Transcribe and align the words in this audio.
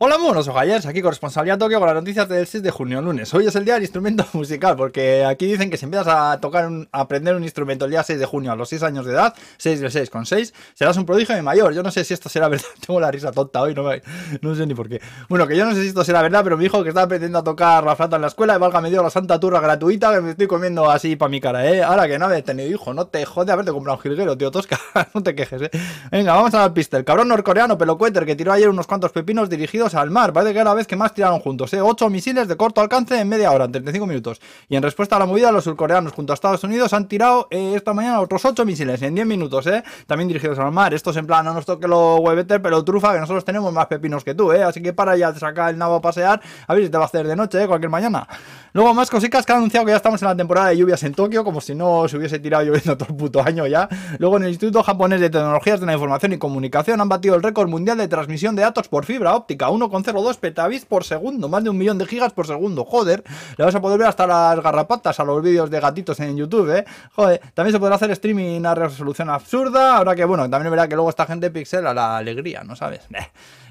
Hola 0.00 0.16
monos 0.16 0.46
ojayers, 0.46 0.86
aquí 0.86 1.02
corresponsalía 1.02 1.58
Tokio 1.58 1.80
con 1.80 1.86
las 1.88 1.96
noticias 1.96 2.28
del 2.28 2.46
6 2.46 2.62
de 2.62 2.70
junio, 2.70 3.02
lunes. 3.02 3.34
Hoy 3.34 3.48
es 3.48 3.56
el 3.56 3.64
día 3.64 3.74
del 3.74 3.82
instrumento 3.82 4.24
musical, 4.32 4.76
porque 4.76 5.24
aquí 5.24 5.46
dicen 5.46 5.70
que 5.70 5.76
si 5.76 5.86
empiezas 5.86 6.06
a 6.06 6.40
tocar, 6.40 6.70
a 6.92 7.00
aprender 7.00 7.34
un 7.34 7.42
instrumento 7.42 7.84
el 7.84 7.90
día 7.90 8.04
6 8.04 8.16
de 8.16 8.24
junio 8.24 8.52
a 8.52 8.54
los 8.54 8.68
6 8.68 8.84
años 8.84 9.06
de 9.06 9.14
edad, 9.14 9.34
6 9.56 9.80
de 9.80 9.90
6 9.90 10.08
con 10.08 10.24
6, 10.24 10.54
serás 10.74 10.96
un 10.98 11.04
prodigio 11.04 11.34
de 11.34 11.42
mayor. 11.42 11.74
Yo 11.74 11.82
no 11.82 11.90
sé 11.90 12.04
si 12.04 12.14
esto 12.14 12.28
será 12.28 12.46
verdad, 12.46 12.68
tengo 12.86 13.00
la 13.00 13.10
risa 13.10 13.32
tonta 13.32 13.60
hoy, 13.60 13.74
no, 13.74 13.82
me, 13.82 14.00
no 14.40 14.54
sé 14.54 14.68
ni 14.68 14.74
por 14.74 14.88
qué. 14.88 15.00
Bueno, 15.28 15.48
que 15.48 15.56
yo 15.56 15.64
no 15.64 15.74
sé 15.74 15.82
si 15.82 15.88
esto 15.88 16.04
será 16.04 16.22
verdad, 16.22 16.44
pero 16.44 16.56
mi 16.56 16.66
hijo 16.66 16.84
que 16.84 16.90
está 16.90 17.02
aprendiendo 17.02 17.40
a 17.40 17.42
tocar 17.42 17.82
la 17.82 17.96
flauta 17.96 18.14
en 18.14 18.22
la 18.22 18.28
escuela, 18.28 18.54
y 18.54 18.58
valga 18.60 18.80
me 18.80 18.90
dio 18.90 19.02
la 19.02 19.10
santa 19.10 19.40
turra 19.40 19.58
gratuita 19.58 20.14
que 20.14 20.20
me 20.20 20.30
estoy 20.30 20.46
comiendo 20.46 20.88
así 20.88 21.16
para 21.16 21.28
mi 21.28 21.40
cara, 21.40 21.68
¿eh? 21.68 21.82
Ahora 21.82 22.06
que 22.06 22.20
no 22.20 22.26
habéis 22.26 22.44
tenido 22.44 22.68
hijo, 22.70 22.94
no 22.94 23.08
te 23.08 23.26
jode 23.26 23.50
haberte 23.50 23.72
comprado 23.72 23.96
un 23.96 24.02
jilguero, 24.04 24.38
tío 24.38 24.52
Tosca, 24.52 24.78
no 25.12 25.24
te 25.24 25.34
quejes, 25.34 25.62
¿eh? 25.62 25.70
Venga, 26.12 26.34
vamos 26.34 26.54
a 26.54 26.60
la 26.60 26.72
pista. 26.72 26.96
El 26.96 27.04
cabrón 27.04 27.26
norcoreano 27.26 27.76
Pelocueter 27.76 28.24
que 28.24 28.36
tiró 28.36 28.52
ayer 28.52 28.68
unos 28.68 28.86
cuantos 28.86 29.10
pepinos 29.10 29.50
dirigidos 29.50 29.87
al 29.94 30.10
mar, 30.10 30.32
parece 30.32 30.54
que 30.54 30.64
la 30.64 30.74
vez 30.74 30.86
que 30.86 30.96
más 30.96 31.14
tiraron 31.14 31.40
juntos, 31.40 31.72
¿eh? 31.74 31.80
8 31.80 32.10
misiles 32.10 32.48
de 32.48 32.56
corto 32.56 32.80
alcance 32.80 33.18
en 33.18 33.28
media 33.28 33.50
hora, 33.52 33.64
en 33.64 33.72
35 33.72 34.06
minutos. 34.06 34.40
Y 34.68 34.76
en 34.76 34.82
respuesta 34.82 35.16
a 35.16 35.18
la 35.18 35.26
movida, 35.26 35.52
los 35.52 35.64
surcoreanos 35.64 36.12
junto 36.12 36.32
a 36.32 36.34
Estados 36.34 36.62
Unidos 36.64 36.92
han 36.92 37.08
tirado 37.08 37.48
eh, 37.50 37.74
esta 37.74 37.92
mañana 37.92 38.20
otros 38.20 38.44
8 38.44 38.64
misiles 38.64 39.00
en 39.02 39.14
10 39.14 39.26
minutos, 39.26 39.66
¿eh? 39.66 39.82
También 40.06 40.28
dirigidos 40.28 40.58
al 40.58 40.72
mar. 40.72 40.94
Estos 40.94 41.16
en 41.16 41.26
plan, 41.26 41.44
no 41.44 41.54
nos 41.54 41.66
toque 41.66 41.88
lo 41.88 42.16
hueveter, 42.16 42.60
pero 42.62 42.84
trufa, 42.84 43.12
que 43.12 43.20
nosotros 43.20 43.44
tenemos 43.44 43.72
más 43.72 43.86
pepinos 43.86 44.24
que 44.24 44.34
tú, 44.34 44.52
¿eh? 44.52 44.62
Así 44.62 44.82
que 44.82 44.92
para 44.92 45.16
ya 45.16 45.34
sacar 45.34 45.70
el 45.70 45.78
nabo 45.78 45.96
a 45.96 46.00
pasear, 46.00 46.40
a 46.66 46.74
ver 46.74 46.84
si 46.84 46.90
te 46.90 46.96
va 46.96 47.04
a 47.04 47.06
hacer 47.06 47.26
de 47.26 47.36
noche, 47.36 47.62
¿eh? 47.62 47.66
Cualquier 47.66 47.90
mañana. 47.90 48.26
Luego 48.72 48.94
más 48.94 49.10
cositas 49.10 49.44
que 49.46 49.52
han 49.52 49.58
anunciado 49.58 49.86
que 49.86 49.92
ya 49.92 49.96
estamos 49.96 50.20
en 50.22 50.28
la 50.28 50.36
temporada 50.36 50.68
de 50.68 50.76
lluvias 50.76 51.02
en 51.02 51.14
Tokio, 51.14 51.42
como 51.42 51.60
si 51.60 51.74
no 51.74 52.06
se 52.06 52.16
hubiese 52.16 52.38
tirado 52.38 52.64
lloviendo 52.64 52.96
todo 52.96 53.08
el 53.10 53.16
puto 53.16 53.42
año 53.42 53.66
ya. 53.66 53.88
Luego 54.18 54.36
en 54.36 54.44
el 54.44 54.50
Instituto 54.50 54.82
Japonés 54.82 55.20
de 55.20 55.30
Tecnologías 55.30 55.80
de 55.80 55.86
la 55.86 55.94
Información 55.94 56.32
y 56.32 56.38
Comunicación 56.38 57.00
han 57.00 57.08
batido 57.08 57.34
el 57.34 57.42
récord 57.42 57.68
mundial 57.68 57.98
de 57.98 58.08
transmisión 58.08 58.54
de 58.56 58.62
datos 58.62 58.88
por 58.88 59.04
fibra 59.04 59.34
óptica, 59.34 59.68
1,02 59.78 60.36
petabits 60.38 60.84
por 60.84 61.04
segundo, 61.04 61.48
más 61.48 61.64
de 61.64 61.70
un 61.70 61.78
millón 61.78 61.98
de 61.98 62.06
gigas 62.06 62.32
por 62.32 62.46
segundo, 62.46 62.84
joder. 62.84 63.22
Le 63.56 63.64
vas 63.64 63.74
a 63.74 63.80
poder 63.80 63.98
ver 63.98 64.08
hasta 64.08 64.26
las 64.26 64.62
garrapatas 64.62 65.18
a 65.20 65.24
los 65.24 65.42
vídeos 65.42 65.70
de 65.70 65.80
gatitos 65.80 66.20
en 66.20 66.36
YouTube, 66.36 66.76
eh. 66.76 66.84
Joder, 67.14 67.40
también 67.54 67.72
se 67.72 67.80
podrá 67.80 67.96
hacer 67.96 68.10
streaming 68.10 68.64
a 68.64 68.74
resolución 68.74 69.30
absurda, 69.30 69.96
ahora 69.96 70.14
que 70.14 70.24
bueno, 70.24 70.48
también 70.48 70.70
verá 70.70 70.88
que 70.88 70.94
luego 70.94 71.10
esta 71.10 71.26
gente 71.26 71.50
pixela 71.50 71.94
la 71.94 72.16
alegría, 72.16 72.62
¿no 72.64 72.76
sabes? 72.76 73.00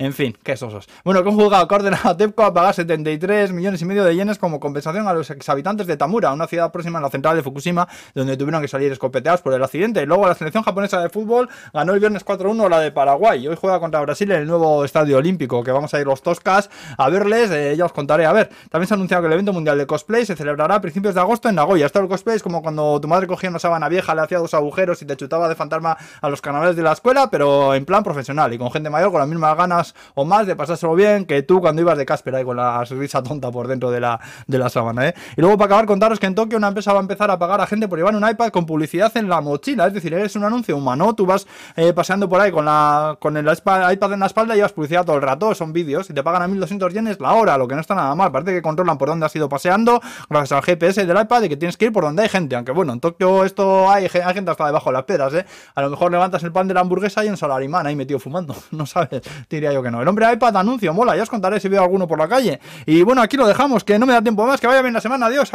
En 0.00 0.14
fin, 0.14 0.34
qué 0.42 0.56
sosos. 0.56 0.88
Bueno, 1.04 1.22
que 1.22 1.28
un 1.28 1.36
juzgado 1.36 1.68
que 1.68 1.90
a 2.02 2.16
TEPCO 2.16 2.42
a 2.42 2.54
pagar 2.54 2.72
73 2.72 3.52
millones 3.52 3.82
y 3.82 3.84
medio 3.84 4.02
de 4.02 4.16
yenes 4.16 4.38
como 4.38 4.58
compensación 4.58 5.06
a 5.06 5.12
los 5.12 5.28
exhabitantes 5.28 5.86
de 5.86 5.98
Tamura, 5.98 6.32
una 6.32 6.46
ciudad 6.46 6.72
próxima 6.72 7.00
a 7.00 7.02
la 7.02 7.10
central 7.10 7.36
de 7.36 7.42
Fukushima, 7.42 7.86
donde 8.14 8.38
tuvieron 8.38 8.62
que 8.62 8.68
salir 8.68 8.90
escopeteados 8.90 9.42
por 9.42 9.52
el 9.52 9.62
accidente. 9.62 10.06
Luego 10.06 10.26
la 10.26 10.34
selección 10.34 10.64
japonesa 10.64 11.02
de 11.02 11.10
fútbol 11.10 11.50
ganó 11.74 11.92
el 11.92 12.00
viernes 12.00 12.24
4-1 12.24 12.70
la 12.70 12.80
de 12.80 12.92
Paraguay. 12.92 13.46
Hoy 13.46 13.58
juega 13.60 13.78
contra 13.78 14.00
Brasil 14.00 14.30
en 14.32 14.40
el 14.40 14.46
nuevo 14.46 14.86
estadio 14.86 15.18
olímpico, 15.18 15.62
que 15.62 15.70
vamos 15.70 15.92
a 15.92 16.00
ir 16.00 16.06
los 16.06 16.22
Toscas 16.22 16.70
a 16.96 17.10
verles, 17.10 17.50
eh, 17.50 17.76
ya 17.76 17.84
os 17.84 17.92
contaré. 17.92 18.24
A 18.24 18.32
ver, 18.32 18.48
también 18.70 18.88
se 18.88 18.94
ha 18.94 18.96
anunciado 18.96 19.22
que 19.24 19.26
el 19.26 19.34
evento 19.34 19.52
mundial 19.52 19.76
de 19.76 19.86
cosplay 19.86 20.24
se 20.24 20.34
celebrará 20.34 20.76
a 20.76 20.80
principios 20.80 21.14
de 21.14 21.20
agosto 21.20 21.50
en 21.50 21.56
Nagoya. 21.56 21.84
Esto 21.84 22.00
el 22.00 22.08
cosplay 22.08 22.36
es 22.36 22.42
como 22.42 22.62
cuando 22.62 22.98
tu 23.02 23.06
madre 23.06 23.26
cogía 23.26 23.50
una 23.50 23.58
sábana 23.58 23.90
vieja, 23.90 24.14
le 24.14 24.22
hacía 24.22 24.38
dos 24.38 24.54
agujeros 24.54 25.02
y 25.02 25.04
te 25.04 25.14
chutaba 25.18 25.46
de 25.46 25.56
fantasma 25.56 25.98
a 26.22 26.30
los 26.30 26.40
canales 26.40 26.74
de 26.74 26.82
la 26.84 26.92
escuela, 26.92 27.28
pero 27.30 27.74
en 27.74 27.84
plan 27.84 28.02
profesional 28.02 28.54
y 28.54 28.56
con 28.56 28.72
gente 28.72 28.88
mayor 28.88 29.10
con 29.10 29.20
las 29.20 29.28
mismas 29.28 29.54
ganas 29.58 29.89
o 30.14 30.24
más 30.24 30.46
de 30.46 30.56
pasárselo 30.56 30.94
bien 30.94 31.24
que 31.24 31.42
tú 31.42 31.60
cuando 31.60 31.82
ibas 31.82 31.98
de 31.98 32.06
Casper 32.06 32.36
ahí 32.36 32.44
con 32.44 32.56
la 32.56 32.84
risa 32.84 33.22
tonta 33.22 33.50
por 33.50 33.68
dentro 33.68 33.90
de 33.90 34.00
la, 34.00 34.20
de 34.46 34.58
la 34.58 34.68
sábana, 34.68 35.08
¿eh? 35.08 35.14
Y 35.36 35.40
luego 35.40 35.56
para 35.56 35.66
acabar 35.66 35.86
contaros 35.86 36.18
que 36.18 36.26
en 36.26 36.34
Tokio 36.34 36.58
una 36.58 36.68
empresa 36.68 36.92
va 36.92 36.98
a 36.98 37.02
empezar 37.02 37.30
a 37.30 37.38
pagar 37.38 37.60
a 37.60 37.66
gente 37.66 37.88
por 37.88 37.98
llevar 37.98 38.14
un 38.14 38.28
iPad 38.28 38.50
con 38.50 38.66
publicidad 38.66 39.14
en 39.16 39.28
la 39.28 39.40
mochila, 39.40 39.86
es 39.86 39.94
decir, 39.94 40.12
eres 40.14 40.36
un 40.36 40.44
anuncio 40.44 40.76
humano, 40.76 41.14
tú 41.14 41.26
vas 41.26 41.46
eh, 41.76 41.92
paseando 41.92 42.28
por 42.28 42.40
ahí 42.40 42.50
con 42.50 42.64
la 42.64 43.16
con 43.18 43.36
el 43.36 43.46
iPad 43.46 44.12
en 44.12 44.20
la 44.20 44.26
espalda 44.26 44.54
y 44.54 44.58
llevas 44.58 44.72
publicidad 44.72 45.04
todo 45.04 45.16
el 45.16 45.22
rato, 45.22 45.54
son 45.54 45.72
vídeos 45.72 46.08
y 46.10 46.14
te 46.14 46.22
pagan 46.22 46.42
a 46.42 46.48
1200 46.48 46.92
yenes 46.92 47.20
la 47.20 47.32
hora, 47.32 47.56
lo 47.58 47.68
que 47.68 47.74
no 47.74 47.80
está 47.80 47.94
nada 47.94 48.14
mal, 48.14 48.32
parece 48.32 48.52
que 48.52 48.62
controlan 48.62 48.98
por 48.98 49.08
dónde 49.08 49.26
has 49.26 49.36
ido 49.36 49.48
paseando 49.48 50.00
gracias 50.28 50.52
al 50.52 50.62
GPS 50.62 51.06
del 51.06 51.20
iPad 51.20 51.42
y 51.42 51.48
que 51.48 51.56
tienes 51.56 51.76
que 51.76 51.86
ir 51.86 51.92
por 51.92 52.04
donde 52.04 52.22
hay 52.22 52.28
gente, 52.28 52.56
aunque 52.56 52.72
bueno, 52.72 52.92
en 52.92 53.00
Tokio 53.00 53.44
esto 53.44 53.90
hay, 53.90 54.04
hay 54.04 54.34
gente 54.34 54.50
hasta 54.50 54.66
debajo 54.66 54.90
de 54.90 54.94
las 54.94 55.04
piedras, 55.04 55.34
¿eh? 55.34 55.44
A 55.74 55.82
lo 55.82 55.90
mejor 55.90 56.10
levantas 56.12 56.42
el 56.42 56.52
pan 56.52 56.68
de 56.68 56.74
la 56.74 56.80
hamburguesa 56.80 57.24
y 57.24 57.28
en 57.28 57.36
Salarimán 57.36 57.86
ahí 57.86 57.96
metido 57.96 58.18
fumando, 58.18 58.54
no 58.70 58.86
sabes, 58.86 59.22
diría 59.48 59.72
yo 59.72 59.79
que 59.82 59.90
no. 59.90 60.02
El 60.02 60.08
hombre 60.08 60.32
iPad 60.32 60.56
anuncio, 60.56 60.92
mola, 60.92 61.16
ya 61.16 61.22
os 61.22 61.30
contaré 61.30 61.60
si 61.60 61.68
veo 61.68 61.82
alguno 61.82 62.06
por 62.06 62.18
la 62.18 62.28
calle. 62.28 62.60
Y 62.86 63.02
bueno, 63.02 63.22
aquí 63.22 63.36
lo 63.36 63.46
dejamos, 63.46 63.84
que 63.84 63.98
no 63.98 64.06
me 64.06 64.12
da 64.12 64.22
tiempo 64.22 64.46
más, 64.46 64.60
que 64.60 64.66
vaya 64.66 64.82
bien 64.82 64.94
la 64.94 65.00
semana, 65.00 65.26
adiós. 65.26 65.48